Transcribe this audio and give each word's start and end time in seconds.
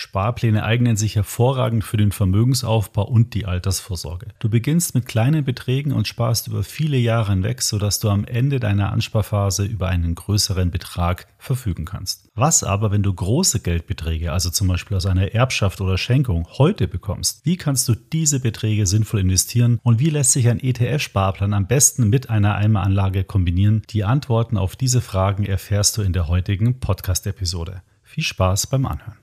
Sparpläne 0.00 0.64
eignen 0.64 0.96
sich 0.96 1.14
hervorragend 1.14 1.84
für 1.84 1.98
den 1.98 2.10
Vermögensaufbau 2.10 3.04
und 3.04 3.34
die 3.34 3.44
Altersvorsorge. 3.44 4.28
Du 4.38 4.48
beginnst 4.48 4.94
mit 4.94 5.04
kleinen 5.04 5.44
Beträgen 5.44 5.92
und 5.92 6.08
sparst 6.08 6.48
über 6.48 6.64
viele 6.64 6.96
Jahre 6.96 7.32
hinweg, 7.32 7.60
sodass 7.60 8.00
du 8.00 8.08
am 8.08 8.24
Ende 8.24 8.60
deiner 8.60 8.92
Ansparphase 8.92 9.64
über 9.64 9.88
einen 9.88 10.14
größeren 10.14 10.70
Betrag 10.70 11.26
verfügen 11.38 11.84
kannst. 11.84 12.30
Was 12.34 12.64
aber, 12.64 12.90
wenn 12.90 13.02
du 13.02 13.12
große 13.12 13.60
Geldbeträge, 13.60 14.32
also 14.32 14.48
zum 14.48 14.68
Beispiel 14.68 14.96
aus 14.96 15.04
einer 15.04 15.34
Erbschaft 15.34 15.82
oder 15.82 15.98
Schenkung, 15.98 16.48
heute 16.56 16.88
bekommst? 16.88 17.44
Wie 17.44 17.58
kannst 17.58 17.86
du 17.86 17.94
diese 17.94 18.40
Beträge 18.40 18.86
sinnvoll 18.86 19.20
investieren 19.20 19.80
und 19.82 20.00
wie 20.00 20.08
lässt 20.08 20.32
sich 20.32 20.48
ein 20.48 20.60
ETF-Sparplan 20.60 21.52
am 21.52 21.66
besten 21.66 22.08
mit 22.08 22.30
einer 22.30 22.54
Eimeranlage 22.54 23.24
kombinieren? 23.24 23.82
Die 23.90 24.04
Antworten 24.04 24.56
auf 24.56 24.76
diese 24.76 25.02
Fragen 25.02 25.44
erfährst 25.44 25.98
du 25.98 26.02
in 26.02 26.14
der 26.14 26.26
heutigen 26.26 26.80
Podcast-Episode. 26.80 27.82
Viel 28.02 28.24
Spaß 28.24 28.66
beim 28.68 28.86
Anhören. 28.86 29.18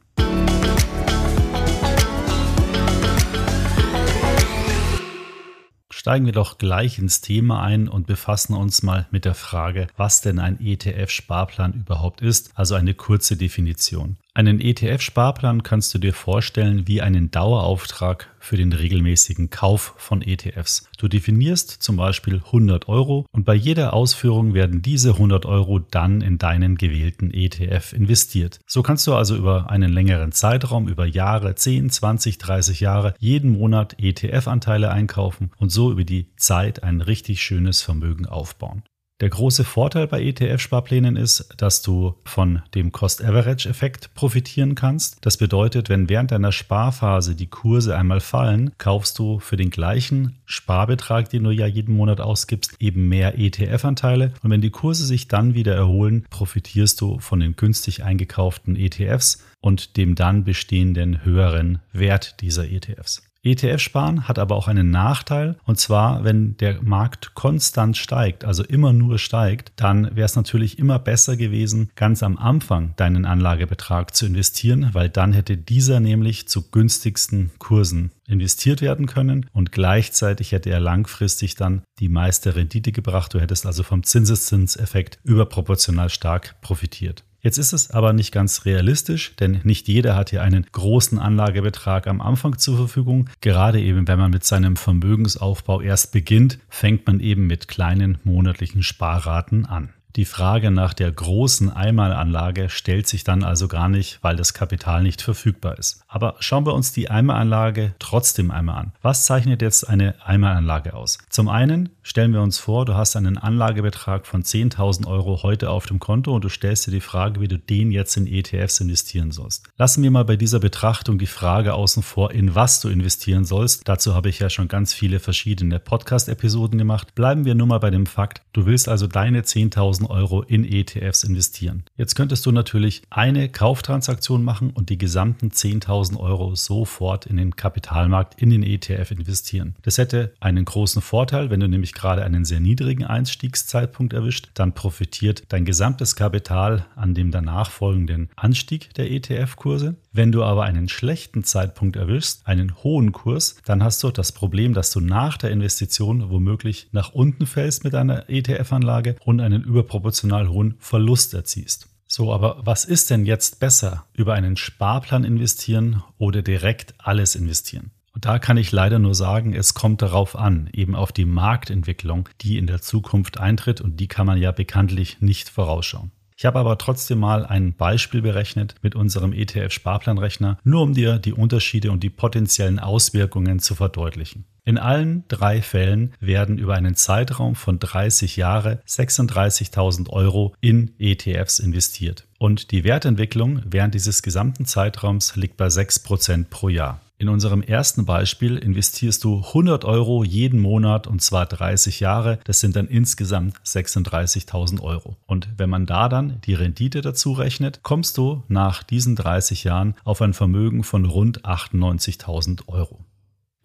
Steigen 6.08 6.26
wir 6.26 6.32
doch 6.32 6.58
gleich 6.58 7.00
ins 7.00 7.20
Thema 7.20 7.62
ein 7.62 7.90
und 7.90 8.08
befassen 8.08 8.54
uns 8.54 8.82
mal 8.82 9.08
mit 9.12 9.26
der 9.26 9.36
Frage, 9.36 9.88
was 9.98 10.22
denn 10.22 10.40
ein 10.40 10.58
ETF-Sparplan 10.58 11.74
überhaupt 11.74 12.22
ist, 12.22 12.52
also 12.56 12.76
eine 12.76 12.94
kurze 12.94 13.36
Definition. 13.36 14.16
Einen 14.38 14.62
ETF-Sparplan 14.62 15.64
kannst 15.64 15.96
du 15.96 15.98
dir 15.98 16.14
vorstellen 16.14 16.88
wie 16.88 17.02
einen 17.02 17.32
Dauerauftrag 17.32 18.30
für 18.40 18.56
den 18.56 18.72
regelmäßigen 18.72 19.50
Kauf 19.50 19.96
von 19.98 20.22
ETFs. 20.22 20.88
Du 21.00 21.08
definierst 21.08 21.72
zum 21.72 21.98
Beispiel 21.98 22.44
100 22.46 22.88
Euro 22.88 23.26
und 23.32 23.46
bei 23.46 23.56
jeder 23.56 23.96
Ausführung 23.96 24.54
werden 24.54 24.84
diese 24.84 25.14
100 25.14 25.48
Euro 25.48 25.80
dann 25.80 26.22
in 26.22 26.38
deinen 26.38 26.78
gewählten 26.78 27.32
ETF 27.34 27.94
investiert. 27.94 28.60
So 28.68 28.84
kannst 28.84 29.08
du 29.08 29.16
also 29.16 29.36
über 29.36 29.72
einen 29.72 29.92
längeren 29.92 30.32
Zeitraum, 30.32 30.88
über 30.88 31.08
Jahre, 31.08 31.56
10, 31.56 31.90
20, 31.90 32.38
30 32.38 32.80
Jahre, 32.80 33.16
jeden 33.18 33.58
Monat 33.58 33.96
ETF-Anteile 33.98 34.92
einkaufen 34.92 35.50
und 35.58 35.72
so 35.72 35.92
über 35.92 36.04
die 36.04 36.28
Zeit 36.36 36.84
ein 36.84 37.02
richtig 37.02 37.42
schönes 37.42 37.82
Vermögen 37.82 38.28
aufbauen. 38.28 38.84
Der 39.20 39.30
große 39.30 39.64
Vorteil 39.64 40.06
bei 40.06 40.22
ETF-Sparplänen 40.22 41.16
ist, 41.16 41.50
dass 41.58 41.82
du 41.82 42.14
von 42.24 42.62
dem 42.76 42.92
Cost-Average-Effekt 42.92 44.14
profitieren 44.14 44.76
kannst. 44.76 45.18
Das 45.22 45.38
bedeutet, 45.38 45.90
wenn 45.90 46.08
während 46.08 46.30
deiner 46.30 46.52
Sparphase 46.52 47.34
die 47.34 47.48
Kurse 47.48 47.98
einmal 47.98 48.20
fallen, 48.20 48.74
kaufst 48.78 49.18
du 49.18 49.40
für 49.40 49.58
den 49.58 49.72
gleichen 49.72 50.38
Sparbetrag, 50.46 51.32
den 51.32 51.46
du 51.46 51.50
ja 51.50 51.66
jeden 51.66 51.96
Monat 51.96 52.22
ausgibst, 52.22 52.76
eben 52.80 53.10
mehr 53.10 53.40
ETF-Anteile. 53.40 54.34
Und 54.44 54.52
wenn 54.52 54.62
die 54.62 54.70
Kurse 54.70 55.04
sich 55.04 55.28
dann 55.28 55.56
wieder 55.56 55.74
erholen, 55.74 56.28
profitierst 56.30 57.02
du 57.02 57.18
von 57.18 57.40
den 57.40 57.56
günstig 57.56 58.04
eingekauften 58.04 58.76
ETFs 58.76 59.44
und 59.62 59.98
dem 59.98 60.14
dann 60.14 60.44
bestehenden 60.44 61.26
höheren 61.26 61.80
Wert 61.92 62.40
dieser 62.42 62.70
ETFs. 62.70 63.27
ETF-Sparen 63.52 64.28
hat 64.28 64.40
aber 64.40 64.56
auch 64.56 64.68
einen 64.68 64.90
Nachteil, 64.90 65.58
und 65.66 65.80
zwar, 65.80 66.24
wenn 66.24 66.58
der 66.58 66.82
Markt 66.84 67.34
konstant 67.34 67.98
steigt, 67.98 68.46
also 68.46 68.64
immer 68.64 68.94
nur 68.94 69.20
steigt, 69.20 69.74
dann 69.76 70.16
wäre 70.16 70.26
es 70.26 70.36
natürlich 70.36 70.80
immer 70.80 71.00
besser 71.00 71.38
gewesen, 71.38 71.90
ganz 71.96 72.24
am 72.24 72.38
Anfang 72.38 72.94
deinen 72.98 73.26
Anlagebetrag 73.26 74.16
zu 74.16 74.26
investieren, 74.26 74.90
weil 74.94 75.10
dann 75.10 75.34
hätte 75.34 75.58
dieser 75.58 76.00
nämlich 76.00 76.48
zu 76.48 76.70
günstigsten 76.70 77.52
Kursen 77.60 78.12
investiert 78.28 78.82
werden 78.82 79.06
können 79.06 79.46
und 79.54 79.72
gleichzeitig 79.72 80.52
hätte 80.52 80.70
er 80.70 80.80
langfristig 80.80 81.56
dann 81.56 81.82
die 82.00 82.10
meiste 82.10 82.56
Rendite 82.56 82.92
gebracht. 82.92 83.34
Du 83.34 83.40
hättest 83.40 83.66
also 83.66 83.84
vom 83.84 84.04
Zinseszinseffekt 84.04 85.20
überproportional 85.24 86.10
stark 86.10 86.60
profitiert. 86.62 87.24
Jetzt 87.48 87.60
ist 87.60 87.72
es 87.72 87.92
aber 87.92 88.12
nicht 88.12 88.34
ganz 88.34 88.66
realistisch, 88.66 89.34
denn 89.38 89.62
nicht 89.64 89.88
jeder 89.88 90.18
hat 90.18 90.32
hier 90.32 90.42
einen 90.42 90.66
großen 90.70 91.18
Anlagebetrag 91.18 92.06
am 92.06 92.20
Anfang 92.20 92.58
zur 92.58 92.76
Verfügung. 92.76 93.30
Gerade 93.40 93.80
eben, 93.80 94.06
wenn 94.06 94.20
man 94.20 94.32
mit 94.32 94.44
seinem 94.44 94.76
Vermögensaufbau 94.76 95.80
erst 95.80 96.12
beginnt, 96.12 96.60
fängt 96.68 97.08
man 97.08 97.22
eben 97.22 97.48
mit 97.48 97.70
kleinen 97.70 98.18
monatlichen 98.26 98.84
Sparraten 98.84 99.66
an. 99.66 99.94
Die 100.18 100.26
Frage 100.26 100.72
nach 100.72 100.96
der 100.96 101.12
großen 101.12 101.72
Einmalanlage 101.72 102.72
stellt 102.72 103.08
sich 103.08 103.24
dann 103.24 103.44
also 103.44 103.68
gar 103.68 103.88
nicht, 103.88 104.18
weil 104.24 104.36
das 104.36 104.56
Kapital 104.56 105.04
nicht 105.04 105.22
verfügbar 105.22 105.78
ist. 105.78 106.02
Aber 106.08 106.38
schauen 106.40 106.66
wir 106.66 106.74
uns 106.74 106.92
die 106.92 107.12
Einmalanlage 107.12 107.94
trotzdem 108.00 108.50
einmal 108.50 108.80
an. 108.80 108.94
Was 109.04 109.28
zeichnet 109.28 109.62
jetzt 109.62 109.88
eine 109.88 110.16
Einmalanlage 110.26 110.96
aus? 110.96 111.20
Zum 111.30 111.50
einen 111.50 111.90
stellen 112.02 112.34
wir 112.34 112.42
uns 112.42 112.58
vor, 112.58 112.86
du 112.86 112.96
hast 112.96 113.16
einen 113.16 113.38
Anlagebetrag 113.38 114.26
von 114.26 114.42
10.000 114.42 115.06
Euro 115.06 115.44
heute 115.44 115.70
auf 115.70 115.86
dem 115.86 116.00
Konto 116.00 116.34
und 116.34 116.44
du 116.44 116.50
stellst 116.50 116.88
dir 116.88 116.92
die 116.92 117.00
Frage, 117.00 117.40
wie 117.40 117.48
du 117.48 117.60
den 117.60 117.92
jetzt 117.92 118.18
in 118.18 118.26
ETFs 118.26 118.80
investieren 118.80 119.30
sollst. 119.30 119.70
Lassen 119.78 120.02
wir 120.02 120.10
mal 120.10 120.26
bei 120.26 120.36
dieser 120.36 120.60
Betrachtung 120.60 121.20
die 121.20 121.28
Frage 121.28 121.76
außen 121.76 122.02
vor, 122.02 122.32
in 122.32 122.56
was 122.56 122.82
du 122.82 122.90
investieren 122.90 123.46
sollst. 123.46 123.88
Dazu 123.88 124.16
habe 124.16 124.30
ich 124.30 124.40
ja 124.40 124.50
schon 124.50 124.68
ganz 124.68 124.96
viele 124.96 125.20
verschiedene 125.20 125.80
Podcast-Episoden 125.80 126.80
gemacht. 126.80 127.14
Bleiben 127.14 127.46
wir 127.46 127.54
nur 127.54 127.68
mal 127.68 127.80
bei 127.80 127.92
dem 127.92 128.08
Fakt, 128.08 128.42
du 128.54 128.66
willst 128.66 128.90
also 128.90 129.06
deine 129.06 129.42
10.000 129.42 130.07
Euro 130.10 130.42
in 130.42 130.64
ETFs 130.64 131.24
investieren. 131.24 131.84
Jetzt 131.96 132.16
könntest 132.16 132.46
du 132.46 132.52
natürlich 132.52 133.02
eine 133.10 133.50
Kauftransaktion 133.50 134.44
machen 134.44 134.72
und 134.72 134.90
die 134.90 134.98
gesamten 134.98 135.50
10.000 135.50 136.18
Euro 136.20 136.56
sofort 136.56 137.26
in 137.26 137.38
den 137.38 137.56
Kapitalmarkt, 137.56 138.42
in 138.42 138.50
den 138.50 138.64
ETF 138.64 139.12
investieren. 139.12 139.76
Das 139.82 139.98
hätte 139.98 140.34
einen 140.40 140.66
großen 140.66 141.02
Vorteil, 141.02 141.50
wenn 141.50 141.60
du 141.60 141.68
nämlich 141.68 141.94
gerade 141.94 142.24
einen 142.24 142.46
sehr 142.46 142.60
niedrigen 142.60 143.06
Einstiegszeitpunkt 143.06 144.14
erwischt, 144.14 144.50
dann 144.54 144.74
profitiert 144.74 145.44
dein 145.50 145.66
gesamtes 145.66 146.16
Kapital 146.16 146.86
an 146.96 147.14
dem 147.14 147.32
danach 147.32 147.72
folgenden 147.72 148.30
Anstieg 148.36 148.94
der 148.96 149.12
ETF-Kurse. 149.12 149.96
Wenn 150.12 150.32
du 150.32 150.44
aber 150.44 150.64
einen 150.64 150.90
schlechten 150.90 151.44
Zeitpunkt 151.44 151.96
erwischst, 151.96 152.48
einen 152.48 152.76
hohen 152.84 153.12
Kurs, 153.12 153.58
dann 153.66 153.84
hast 153.84 154.04
du 154.04 154.10
das 154.10 154.32
Problem, 154.32 154.74
dass 154.74 154.92
du 154.92 155.00
nach 155.00 155.38
der 155.38 155.52
Investition 155.52 156.30
womöglich 156.30 156.88
nach 156.92 157.14
unten 157.14 157.46
fällst 157.46 157.84
mit 157.84 157.94
einer 157.94 158.30
ETF-Anlage 158.30 159.16
und 159.24 159.40
einen 159.40 159.64
überproportional 159.98 160.50
hohen 160.50 160.76
Verlust 160.80 161.34
erziehst. 161.34 161.90
So, 162.08 162.34
aber 162.34 162.58
was 162.62 162.86
ist 162.86 163.10
denn 163.10 163.26
jetzt 163.26 163.60
besser? 163.60 164.06
Über 164.14 164.34
einen 164.34 164.56
Sparplan 164.56 165.24
investieren 165.24 166.04
oder 166.18 166.42
direkt 166.42 166.96
alles 167.00 167.36
investieren? 167.36 167.92
Und 168.14 168.26
da 168.26 168.40
kann 168.40 168.58
ich 168.58 168.72
leider 168.72 168.98
nur 168.98 169.14
sagen, 169.14 169.54
es 169.54 169.74
kommt 169.74 170.02
darauf 170.02 170.36
an, 170.36 170.70
eben 170.72 170.96
auf 170.96 171.12
die 171.12 171.26
Marktentwicklung, 171.26 172.30
die 172.42 172.58
in 172.58 172.66
der 172.66 172.82
Zukunft 172.82 173.40
eintritt 173.40 173.82
und 173.82 174.00
die 174.00 174.08
kann 174.08 174.26
man 174.26 174.40
ja 174.40 174.52
bekanntlich 174.52 175.22
nicht 175.22 175.50
vorausschauen. 175.50 176.12
Ich 176.36 176.46
habe 176.46 176.60
aber 176.60 176.78
trotzdem 176.78 177.20
mal 177.20 177.46
ein 177.46 177.74
Beispiel 177.74 178.22
berechnet 178.22 178.76
mit 178.82 178.96
unserem 178.96 179.34
ETF-Sparplanrechner, 179.34 180.60
nur 180.64 180.82
um 180.82 180.94
dir 180.94 181.20
die 181.20 181.34
Unterschiede 181.34 181.92
und 181.92 182.04
die 182.04 182.10
potenziellen 182.10 182.80
Auswirkungen 182.80 183.60
zu 183.60 183.76
verdeutlichen. 183.76 184.46
In 184.68 184.78
allen 184.78 185.24
drei 185.30 185.62
Fällen 185.62 186.12
werden 186.20 186.58
über 186.58 186.74
einen 186.74 186.94
Zeitraum 186.94 187.56
von 187.56 187.80
30 187.80 188.36
Jahre 188.36 188.82
36.000 188.86 190.10
Euro 190.10 190.54
in 190.60 190.92
ETFs 191.00 191.60
investiert. 191.60 192.28
Und 192.38 192.72
die 192.72 192.84
Wertentwicklung 192.84 193.62
während 193.66 193.96
dieses 193.96 194.22
gesamten 194.22 194.66
Zeitraums 194.66 195.38
liegt 195.38 195.56
bei 195.56 195.68
6% 195.68 196.48
pro 196.50 196.68
Jahr. 196.68 197.00
In 197.18 197.30
unserem 197.30 197.62
ersten 197.62 198.04
Beispiel 198.04 198.58
investierst 198.58 199.24
du 199.24 199.38
100 199.38 199.86
Euro 199.86 200.26
jeden 200.26 200.60
Monat 200.60 201.08
und 201.08 201.22
zwar 201.22 201.46
30 201.46 202.02
Jahre. 202.02 202.38
Das 202.44 202.60
sind 202.60 202.76
dann 202.76 202.90
insgesamt 202.90 203.56
36.000 203.66 204.82
Euro. 204.82 205.16
Und 205.28 205.48
wenn 205.56 205.70
man 205.70 205.86
da 205.86 206.10
dann 206.10 206.42
die 206.42 206.56
Rendite 206.56 207.00
dazu 207.00 207.32
rechnet, 207.32 207.84
kommst 207.84 208.18
du 208.18 208.44
nach 208.50 208.84
diesen 208.84 209.16
30 209.16 209.64
Jahren 209.64 209.96
auf 210.04 210.22
ein 210.22 210.34
Vermögen 210.34 210.84
von 210.84 211.06
rund 211.06 211.46
98.000 211.46 212.68
Euro. 212.68 213.00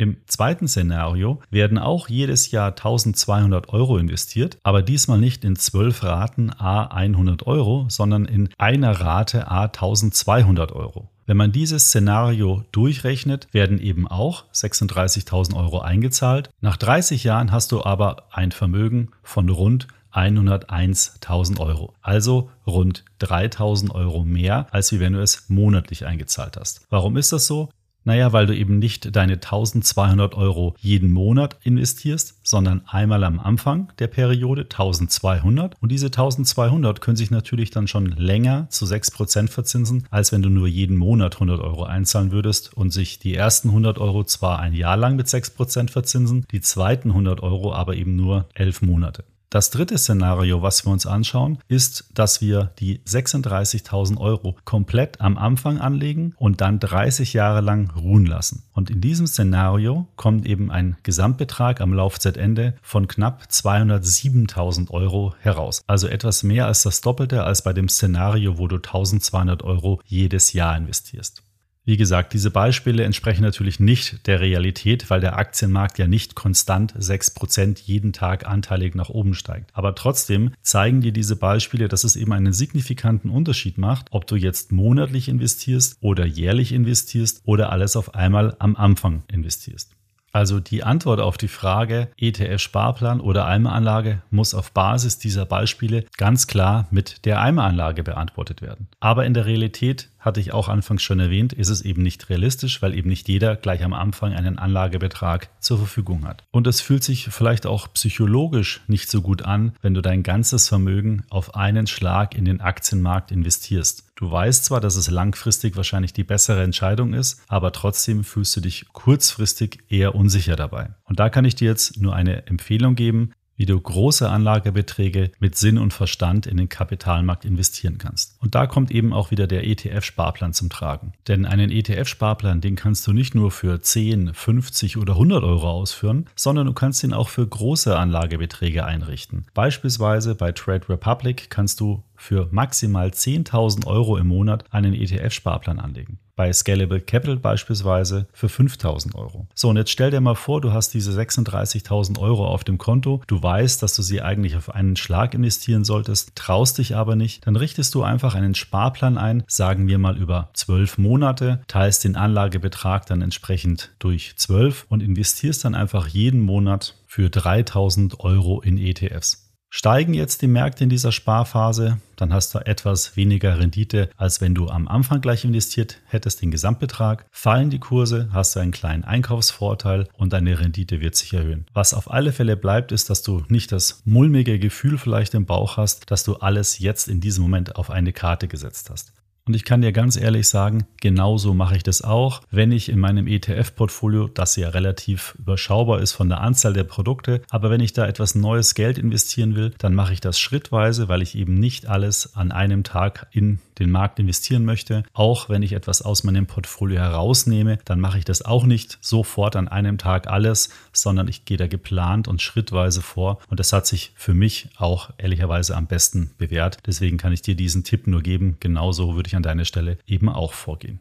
Im 0.02 0.16
zweiten 0.26 0.66
Szenario 0.66 1.40
werden 1.48 1.78
auch 1.78 2.08
jedes 2.08 2.50
Jahr 2.50 2.70
1200 2.70 3.68
Euro 3.68 3.98
investiert, 3.98 4.58
aber 4.64 4.82
diesmal 4.82 5.20
nicht 5.20 5.44
in 5.44 5.54
12 5.54 6.02
Raten 6.02 6.50
a 6.50 6.86
100 6.86 7.46
Euro, 7.46 7.86
sondern 7.88 8.24
in 8.24 8.48
einer 8.58 9.00
Rate 9.00 9.48
a 9.48 9.66
1200 9.66 10.72
Euro. 10.72 11.08
Wenn 11.24 11.36
man 11.36 11.52
dieses 11.52 11.84
Szenario 11.84 12.64
durchrechnet, 12.72 13.46
werden 13.52 13.78
eben 13.78 14.08
auch 14.08 14.42
36.000 14.52 15.54
Euro 15.54 15.78
eingezahlt. 15.78 16.50
Nach 16.60 16.76
30 16.76 17.22
Jahren 17.22 17.52
hast 17.52 17.70
du 17.70 17.84
aber 17.84 18.24
ein 18.32 18.50
Vermögen 18.50 19.10
von 19.22 19.48
rund 19.50 19.86
101.000 20.12 21.60
Euro. 21.60 21.94
Also 22.02 22.50
rund 22.66 23.04
3.000 23.20 23.92
Euro 23.92 24.24
mehr, 24.24 24.66
als 24.72 24.90
wie 24.90 24.98
wenn 24.98 25.12
du 25.12 25.22
es 25.22 25.48
monatlich 25.48 26.06
eingezahlt 26.06 26.56
hast. 26.56 26.80
Warum 26.90 27.16
ist 27.16 27.32
das 27.32 27.46
so? 27.46 27.70
Naja, 28.04 28.32
weil 28.32 28.46
du 28.46 28.56
eben 28.56 28.78
nicht 28.78 29.14
deine 29.14 29.34
1200 29.34 30.34
Euro 30.34 30.74
jeden 30.78 31.12
Monat 31.12 31.56
investierst, 31.62 32.40
sondern 32.42 32.82
einmal 32.86 33.22
am 33.24 33.38
Anfang 33.38 33.92
der 33.98 34.08
Periode 34.08 34.62
1200. 34.62 35.76
Und 35.80 35.92
diese 35.92 36.06
1200 36.06 37.00
können 37.00 37.16
sich 37.16 37.30
natürlich 37.30 37.70
dann 37.70 37.86
schon 37.86 38.06
länger 38.06 38.66
zu 38.70 38.84
6% 38.84 39.48
verzinsen, 39.48 40.06
als 40.10 40.32
wenn 40.32 40.42
du 40.42 40.48
nur 40.48 40.66
jeden 40.66 40.96
Monat 40.96 41.34
100 41.34 41.60
Euro 41.60 41.84
einzahlen 41.84 42.32
würdest 42.32 42.74
und 42.74 42.90
sich 42.90 43.18
die 43.18 43.34
ersten 43.34 43.68
100 43.68 43.98
Euro 43.98 44.24
zwar 44.24 44.58
ein 44.58 44.74
Jahr 44.74 44.96
lang 44.96 45.16
mit 45.16 45.26
6% 45.26 45.90
verzinsen, 45.90 46.44
die 46.50 46.60
zweiten 46.60 47.10
100 47.10 47.42
Euro 47.42 47.72
aber 47.72 47.94
eben 47.96 48.16
nur 48.16 48.46
11 48.54 48.82
Monate. 48.82 49.24
Das 49.52 49.68
dritte 49.68 49.98
Szenario, 49.98 50.62
was 50.62 50.86
wir 50.86 50.92
uns 50.92 51.04
anschauen, 51.04 51.58
ist, 51.68 52.08
dass 52.14 52.40
wir 52.40 52.70
die 52.78 53.00
36.000 53.00 54.16
Euro 54.16 54.56
komplett 54.64 55.20
am 55.20 55.36
Anfang 55.36 55.78
anlegen 55.78 56.34
und 56.38 56.62
dann 56.62 56.78
30 56.78 57.34
Jahre 57.34 57.60
lang 57.60 57.90
ruhen 57.90 58.24
lassen. 58.24 58.62
Und 58.72 58.88
in 58.88 59.02
diesem 59.02 59.26
Szenario 59.26 60.08
kommt 60.16 60.46
eben 60.46 60.70
ein 60.70 60.96
Gesamtbetrag 61.02 61.82
am 61.82 61.92
Laufzeitende 61.92 62.76
von 62.80 63.08
knapp 63.08 63.42
207.000 63.50 64.90
Euro 64.90 65.34
heraus. 65.40 65.82
Also 65.86 66.08
etwas 66.08 66.42
mehr 66.42 66.64
als 66.64 66.84
das 66.84 67.02
Doppelte 67.02 67.44
als 67.44 67.60
bei 67.60 67.74
dem 67.74 67.90
Szenario, 67.90 68.56
wo 68.56 68.68
du 68.68 68.76
1.200 68.76 69.62
Euro 69.64 70.00
jedes 70.06 70.54
Jahr 70.54 70.78
investierst. 70.78 71.42
Wie 71.84 71.96
gesagt, 71.96 72.32
diese 72.32 72.52
Beispiele 72.52 73.02
entsprechen 73.02 73.42
natürlich 73.42 73.80
nicht 73.80 74.28
der 74.28 74.40
Realität, 74.40 75.10
weil 75.10 75.20
der 75.20 75.36
Aktienmarkt 75.36 75.98
ja 75.98 76.06
nicht 76.06 76.36
konstant 76.36 76.94
6% 76.94 77.80
jeden 77.84 78.12
Tag 78.12 78.46
anteilig 78.46 78.94
nach 78.94 79.08
oben 79.08 79.34
steigt. 79.34 79.70
Aber 79.72 79.96
trotzdem 79.96 80.52
zeigen 80.62 81.00
dir 81.00 81.10
diese 81.10 81.34
Beispiele, 81.34 81.88
dass 81.88 82.04
es 82.04 82.14
eben 82.14 82.32
einen 82.32 82.52
signifikanten 82.52 83.30
Unterschied 83.30 83.78
macht, 83.78 84.06
ob 84.12 84.28
du 84.28 84.36
jetzt 84.36 84.70
monatlich 84.70 85.28
investierst 85.28 85.96
oder 86.00 86.24
jährlich 86.24 86.70
investierst 86.70 87.42
oder 87.44 87.72
alles 87.72 87.96
auf 87.96 88.14
einmal 88.14 88.54
am 88.60 88.76
Anfang 88.76 89.24
investierst. 89.26 89.96
Also 90.32 90.60
die 90.60 90.82
Antwort 90.82 91.20
auf 91.20 91.36
die 91.36 91.48
Frage 91.48 92.08
ETF-Sparplan 92.16 93.20
oder 93.20 93.44
Eimeranlage 93.46 94.22
muss 94.30 94.54
auf 94.54 94.72
Basis 94.72 95.18
dieser 95.18 95.44
Beispiele 95.44 96.06
ganz 96.16 96.46
klar 96.46 96.86
mit 96.90 97.26
der 97.26 97.42
Eimeranlage 97.42 98.02
beantwortet 98.02 98.62
werden. 98.62 98.88
Aber 98.98 99.26
in 99.26 99.34
der 99.34 99.44
Realität, 99.44 100.08
hatte 100.22 100.40
ich 100.40 100.52
auch 100.52 100.68
anfangs 100.68 101.02
schon 101.02 101.20
erwähnt, 101.20 101.52
ist 101.52 101.68
es 101.68 101.82
eben 101.82 102.02
nicht 102.02 102.30
realistisch, 102.30 102.80
weil 102.80 102.94
eben 102.94 103.10
nicht 103.10 103.28
jeder 103.28 103.56
gleich 103.56 103.84
am 103.84 103.92
Anfang 103.92 104.32
einen 104.32 104.58
Anlagebetrag 104.58 105.50
zur 105.60 105.78
Verfügung 105.78 106.26
hat. 106.26 106.44
Und 106.50 106.66
es 106.66 106.80
fühlt 106.80 107.04
sich 107.04 107.26
vielleicht 107.26 107.66
auch 107.66 107.92
psychologisch 107.92 108.80
nicht 108.86 109.10
so 109.10 109.20
gut 109.20 109.42
an, 109.42 109.72
wenn 109.82 109.94
du 109.94 110.00
dein 110.00 110.22
ganzes 110.22 110.68
Vermögen 110.68 111.24
auf 111.28 111.54
einen 111.56 111.86
Schlag 111.86 112.34
in 112.34 112.44
den 112.44 112.60
Aktienmarkt 112.60 113.32
investierst. 113.32 114.04
Du 114.14 114.30
weißt 114.30 114.64
zwar, 114.64 114.80
dass 114.80 114.94
es 114.94 115.10
langfristig 115.10 115.76
wahrscheinlich 115.76 116.12
die 116.12 116.22
bessere 116.22 116.62
Entscheidung 116.62 117.12
ist, 117.12 117.42
aber 117.48 117.72
trotzdem 117.72 118.22
fühlst 118.22 118.54
du 118.54 118.60
dich 118.60 118.86
kurzfristig 118.92 119.80
eher 119.88 120.14
unsicher 120.14 120.54
dabei. 120.54 120.90
Und 121.04 121.18
da 121.18 121.28
kann 121.28 121.44
ich 121.44 121.56
dir 121.56 121.68
jetzt 121.68 122.00
nur 122.00 122.14
eine 122.14 122.46
Empfehlung 122.46 122.94
geben, 122.94 123.32
wie 123.62 123.66
du 123.66 123.80
große 123.80 124.28
Anlagebeträge 124.28 125.30
mit 125.38 125.54
Sinn 125.54 125.78
und 125.78 125.92
Verstand 125.92 126.48
in 126.48 126.56
den 126.56 126.68
Kapitalmarkt 126.68 127.44
investieren 127.44 127.96
kannst. 127.96 128.36
Und 128.40 128.56
da 128.56 128.66
kommt 128.66 128.90
eben 128.90 129.12
auch 129.12 129.30
wieder 129.30 129.46
der 129.46 129.64
ETF-Sparplan 129.64 130.52
zum 130.52 130.68
Tragen. 130.68 131.12
Denn 131.28 131.46
einen 131.46 131.70
ETF-Sparplan, 131.70 132.60
den 132.60 132.74
kannst 132.74 133.06
du 133.06 133.12
nicht 133.12 133.36
nur 133.36 133.52
für 133.52 133.80
10, 133.80 134.34
50 134.34 134.96
oder 134.96 135.12
100 135.12 135.44
Euro 135.44 135.70
ausführen, 135.70 136.26
sondern 136.34 136.66
du 136.66 136.72
kannst 136.72 137.04
ihn 137.04 137.12
auch 137.12 137.28
für 137.28 137.46
große 137.46 137.96
Anlagebeträge 137.96 138.84
einrichten. 138.84 139.46
Beispielsweise 139.54 140.34
bei 140.34 140.50
Trade 140.50 140.88
Republic 140.88 141.48
kannst 141.48 141.78
du 141.78 142.02
für 142.16 142.48
maximal 142.50 143.08
10.000 143.08 143.86
Euro 143.86 144.16
im 144.16 144.28
Monat 144.28 144.64
einen 144.70 144.94
ETF-Sparplan 144.94 145.78
anlegen. 145.78 146.18
Bei 146.34 146.50
Scalable 146.50 147.00
Capital 147.00 147.36
beispielsweise 147.36 148.26
für 148.32 148.48
5000 148.48 149.14
Euro. 149.14 149.46
So, 149.54 149.68
und 149.68 149.76
jetzt 149.76 149.90
stell 149.90 150.10
dir 150.10 150.20
mal 150.22 150.34
vor, 150.34 150.62
du 150.62 150.72
hast 150.72 150.94
diese 150.94 151.12
36.000 151.12 152.18
Euro 152.18 152.46
auf 152.46 152.64
dem 152.64 152.78
Konto. 152.78 153.22
Du 153.26 153.42
weißt, 153.42 153.82
dass 153.82 153.94
du 153.94 154.02
sie 154.02 154.22
eigentlich 154.22 154.56
auf 154.56 154.74
einen 154.74 154.96
Schlag 154.96 155.34
investieren 155.34 155.84
solltest, 155.84 156.34
traust 156.34 156.78
dich 156.78 156.96
aber 156.96 157.16
nicht. 157.16 157.46
Dann 157.46 157.56
richtest 157.56 157.94
du 157.94 158.02
einfach 158.02 158.34
einen 158.34 158.54
Sparplan 158.54 159.18
ein, 159.18 159.44
sagen 159.46 159.88
wir 159.88 159.98
mal 159.98 160.16
über 160.16 160.48
12 160.54 160.96
Monate, 160.96 161.60
teilst 161.68 162.04
den 162.04 162.16
Anlagebetrag 162.16 163.04
dann 163.04 163.20
entsprechend 163.20 163.92
durch 163.98 164.32
12 164.36 164.86
und 164.88 165.02
investierst 165.02 165.66
dann 165.66 165.74
einfach 165.74 166.08
jeden 166.08 166.40
Monat 166.40 166.94
für 167.06 167.28
3000 167.28 168.20
Euro 168.20 168.62
in 168.62 168.78
ETFs. 168.78 169.41
Steigen 169.74 170.12
jetzt 170.12 170.42
die 170.42 170.48
Märkte 170.48 170.84
in 170.84 170.90
dieser 170.90 171.12
Sparphase, 171.12 171.96
dann 172.16 172.34
hast 172.34 172.54
du 172.54 172.58
etwas 172.58 173.16
weniger 173.16 173.58
Rendite, 173.58 174.10
als 174.18 174.42
wenn 174.42 174.54
du 174.54 174.68
am 174.68 174.86
Anfang 174.86 175.22
gleich 175.22 175.46
investiert 175.46 175.96
hättest, 176.04 176.42
den 176.42 176.50
Gesamtbetrag. 176.50 177.24
Fallen 177.30 177.70
die 177.70 177.78
Kurse, 177.78 178.28
hast 178.34 178.54
du 178.54 178.60
einen 178.60 178.72
kleinen 178.72 179.04
Einkaufsvorteil 179.04 180.08
und 180.12 180.34
deine 180.34 180.60
Rendite 180.60 181.00
wird 181.00 181.16
sich 181.16 181.32
erhöhen. 181.32 181.64
Was 181.72 181.94
auf 181.94 182.10
alle 182.10 182.34
Fälle 182.34 182.58
bleibt, 182.58 182.92
ist, 182.92 183.08
dass 183.08 183.22
du 183.22 183.44
nicht 183.48 183.72
das 183.72 184.02
mulmige 184.04 184.58
Gefühl 184.58 184.98
vielleicht 184.98 185.32
im 185.32 185.46
Bauch 185.46 185.78
hast, 185.78 186.10
dass 186.10 186.22
du 186.22 186.34
alles 186.34 186.78
jetzt 186.78 187.08
in 187.08 187.22
diesem 187.22 187.44
Moment 187.44 187.76
auf 187.76 187.88
eine 187.88 188.12
Karte 188.12 188.48
gesetzt 188.48 188.90
hast. 188.90 189.14
Und 189.44 189.54
ich 189.54 189.64
kann 189.64 189.82
dir 189.82 189.90
ganz 189.90 190.16
ehrlich 190.16 190.48
sagen, 190.48 190.86
genauso 191.00 191.52
mache 191.52 191.76
ich 191.76 191.82
das 191.82 192.02
auch, 192.02 192.42
wenn 192.52 192.70
ich 192.70 192.88
in 192.88 193.00
meinem 193.00 193.26
ETF-Portfolio, 193.26 194.28
das 194.28 194.54
ja 194.54 194.68
relativ 194.68 195.34
überschaubar 195.36 196.00
ist 196.00 196.12
von 196.12 196.28
der 196.28 196.40
Anzahl 196.40 196.72
der 196.72 196.84
Produkte, 196.84 197.42
aber 197.50 197.68
wenn 197.68 197.80
ich 197.80 197.92
da 197.92 198.06
etwas 198.06 198.36
neues 198.36 198.74
Geld 198.74 198.98
investieren 198.98 199.56
will, 199.56 199.74
dann 199.78 199.94
mache 199.94 200.12
ich 200.12 200.20
das 200.20 200.38
schrittweise, 200.38 201.08
weil 201.08 201.22
ich 201.22 201.36
eben 201.36 201.54
nicht 201.54 201.86
alles 201.86 202.36
an 202.36 202.52
einem 202.52 202.84
Tag 202.84 203.26
in 203.32 203.58
den 203.82 203.90
Markt 203.90 204.18
investieren 204.18 204.64
möchte. 204.64 205.02
Auch 205.12 205.48
wenn 205.48 205.62
ich 205.62 205.72
etwas 205.72 206.02
aus 206.02 206.24
meinem 206.24 206.46
Portfolio 206.46 206.98
herausnehme, 206.98 207.78
dann 207.84 208.00
mache 208.00 208.18
ich 208.18 208.24
das 208.24 208.42
auch 208.42 208.64
nicht 208.64 208.98
sofort 209.00 209.56
an 209.56 209.68
einem 209.68 209.98
Tag 209.98 210.28
alles, 210.28 210.70
sondern 210.92 211.28
ich 211.28 211.44
gehe 211.44 211.56
da 211.56 211.66
geplant 211.66 212.28
und 212.28 212.40
schrittweise 212.42 213.02
vor. 213.02 213.38
Und 213.48 213.60
das 213.60 213.72
hat 213.72 213.86
sich 213.86 214.12
für 214.14 214.34
mich 214.34 214.68
auch 214.76 215.10
ehrlicherweise 215.18 215.76
am 215.76 215.86
besten 215.86 216.30
bewährt. 216.38 216.78
Deswegen 216.86 217.18
kann 217.18 217.32
ich 217.32 217.42
dir 217.42 217.54
diesen 217.54 217.84
Tipp 217.84 218.06
nur 218.06 218.22
geben. 218.22 218.56
Genauso 218.60 219.16
würde 219.16 219.28
ich 219.28 219.36
an 219.36 219.42
deiner 219.42 219.64
Stelle 219.64 219.98
eben 220.06 220.28
auch 220.28 220.52
vorgehen. 220.52 221.00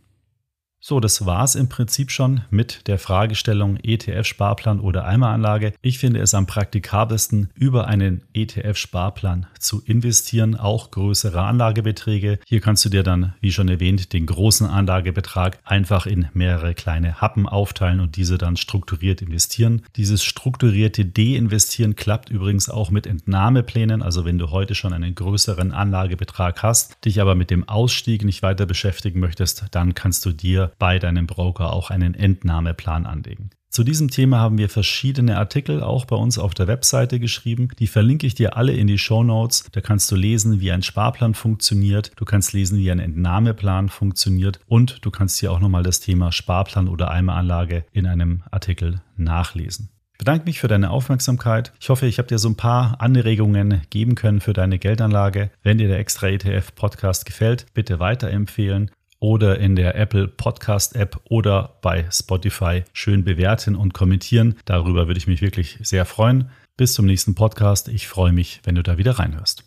So, 0.83 0.99
das 0.99 1.27
war's 1.27 1.53
im 1.53 1.69
Prinzip 1.69 2.09
schon 2.09 2.41
mit 2.49 2.87
der 2.87 2.97
Fragestellung 2.97 3.77
ETF-Sparplan 3.83 4.79
oder 4.79 5.05
Eimeranlage. 5.05 5.73
Ich 5.83 5.99
finde 5.99 6.21
es 6.21 6.33
am 6.33 6.47
praktikabelsten, 6.47 7.51
über 7.53 7.87
einen 7.87 8.23
ETF-Sparplan 8.33 9.45
zu 9.59 9.83
investieren, 9.85 10.55
auch 10.55 10.89
größere 10.89 11.39
Anlagebeträge. 11.39 12.39
Hier 12.47 12.61
kannst 12.61 12.83
du 12.83 12.89
dir 12.89 13.03
dann, 13.03 13.35
wie 13.41 13.51
schon 13.51 13.69
erwähnt, 13.69 14.11
den 14.11 14.25
großen 14.25 14.65
Anlagebetrag 14.65 15.59
einfach 15.65 16.07
in 16.07 16.29
mehrere 16.33 16.73
kleine 16.73 17.21
Happen 17.21 17.47
aufteilen 17.47 17.99
und 17.99 18.15
diese 18.15 18.39
dann 18.39 18.57
strukturiert 18.57 19.21
investieren. 19.21 19.83
Dieses 19.97 20.23
strukturierte 20.23 21.05
Deinvestieren 21.05 21.95
klappt 21.95 22.31
übrigens 22.31 22.71
auch 22.71 22.89
mit 22.89 23.05
Entnahmeplänen. 23.05 24.01
Also 24.01 24.25
wenn 24.25 24.39
du 24.39 24.49
heute 24.49 24.73
schon 24.73 24.93
einen 24.93 25.13
größeren 25.13 25.73
Anlagebetrag 25.73 26.63
hast, 26.63 27.05
dich 27.05 27.21
aber 27.21 27.35
mit 27.35 27.51
dem 27.51 27.69
Ausstieg 27.69 28.25
nicht 28.25 28.41
weiter 28.41 28.65
beschäftigen 28.65 29.19
möchtest, 29.19 29.65
dann 29.69 29.93
kannst 29.93 30.25
du 30.25 30.31
dir 30.31 30.70
bei 30.77 30.99
deinem 30.99 31.27
Broker 31.27 31.73
auch 31.73 31.89
einen 31.89 32.13
Entnahmeplan 32.13 33.05
anlegen. 33.05 33.51
Zu 33.71 33.85
diesem 33.85 34.09
Thema 34.09 34.39
haben 34.39 34.57
wir 34.57 34.67
verschiedene 34.67 35.37
Artikel 35.37 35.81
auch 35.81 36.03
bei 36.03 36.17
uns 36.17 36.37
auf 36.37 36.53
der 36.53 36.67
Webseite 36.67 37.21
geschrieben. 37.21 37.69
Die 37.79 37.87
verlinke 37.87 38.27
ich 38.27 38.35
dir 38.35 38.57
alle 38.57 38.73
in 38.73 38.85
die 38.85 38.97
Show 38.97 39.23
Notes. 39.23 39.63
Da 39.71 39.79
kannst 39.79 40.11
du 40.11 40.17
lesen, 40.17 40.59
wie 40.59 40.73
ein 40.73 40.83
Sparplan 40.83 41.35
funktioniert. 41.35 42.11
Du 42.17 42.25
kannst 42.25 42.51
lesen, 42.51 42.77
wie 42.79 42.91
ein 42.91 42.99
Entnahmeplan 42.99 43.87
funktioniert. 43.87 44.59
Und 44.67 45.05
du 45.05 45.09
kannst 45.09 45.39
hier 45.39 45.53
auch 45.53 45.61
nochmal 45.61 45.83
das 45.83 46.01
Thema 46.01 46.33
Sparplan 46.33 46.89
oder 46.89 47.11
Eimeranlage 47.11 47.85
in 47.93 48.07
einem 48.07 48.43
Artikel 48.51 48.99
nachlesen. 49.15 49.87
Ich 50.11 50.17
bedanke 50.17 50.43
mich 50.43 50.59
für 50.59 50.67
deine 50.67 50.89
Aufmerksamkeit. 50.89 51.71
Ich 51.79 51.87
hoffe, 51.87 52.07
ich 52.07 52.17
habe 52.17 52.27
dir 52.27 52.39
so 52.39 52.49
ein 52.49 52.57
paar 52.57 52.99
Anregungen 52.99 53.83
geben 53.89 54.15
können 54.15 54.41
für 54.41 54.51
deine 54.51 54.79
Geldanlage. 54.79 55.49
Wenn 55.63 55.77
dir 55.77 55.87
der 55.87 55.99
Extra 55.99 56.27
ETF 56.27 56.75
Podcast 56.75 57.25
gefällt, 57.25 57.67
bitte 57.73 58.01
weiterempfehlen 58.01 58.91
oder 59.21 59.59
in 59.59 59.77
der 59.77 59.95
Apple 59.95 60.27
Podcast 60.27 60.97
App 60.97 61.21
oder 61.29 61.77
bei 61.81 62.05
Spotify 62.11 62.83
schön 62.91 63.23
bewerten 63.23 63.75
und 63.75 63.93
kommentieren. 63.93 64.55
Darüber 64.65 65.07
würde 65.07 65.19
ich 65.19 65.27
mich 65.27 65.41
wirklich 65.41 65.79
sehr 65.81 66.05
freuen. 66.05 66.49
Bis 66.75 66.93
zum 66.93 67.05
nächsten 67.05 67.35
Podcast. 67.35 67.87
Ich 67.87 68.09
freue 68.09 68.33
mich, 68.33 68.59
wenn 68.65 68.75
du 68.75 68.83
da 68.83 68.97
wieder 68.97 69.19
reinhörst. 69.19 69.63